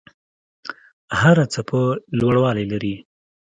هره 1.19 1.45
څپه 1.53 1.81
لوړوالی 2.19 2.65
لري. 2.71 2.95